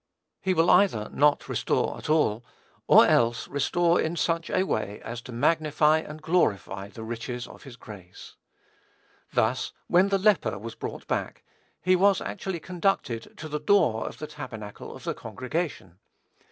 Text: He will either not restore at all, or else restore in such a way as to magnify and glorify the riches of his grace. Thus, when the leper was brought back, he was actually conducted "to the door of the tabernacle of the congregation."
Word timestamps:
He 0.41 0.55
will 0.55 0.71
either 0.71 1.09
not 1.11 1.47
restore 1.47 1.95
at 1.95 2.09
all, 2.09 2.43
or 2.87 3.05
else 3.05 3.47
restore 3.47 4.01
in 4.01 4.15
such 4.15 4.49
a 4.49 4.63
way 4.63 4.99
as 5.03 5.21
to 5.21 5.31
magnify 5.31 5.99
and 5.99 6.19
glorify 6.23 6.87
the 6.87 7.03
riches 7.03 7.47
of 7.47 7.61
his 7.65 7.75
grace. 7.75 8.35
Thus, 9.31 9.73
when 9.85 10.09
the 10.09 10.17
leper 10.17 10.57
was 10.57 10.73
brought 10.73 11.05
back, 11.05 11.43
he 11.83 11.95
was 11.95 12.19
actually 12.19 12.59
conducted 12.59 13.37
"to 13.37 13.47
the 13.47 13.59
door 13.59 14.07
of 14.07 14.17
the 14.17 14.25
tabernacle 14.25 14.95
of 14.95 15.03
the 15.03 15.13
congregation." 15.13 15.99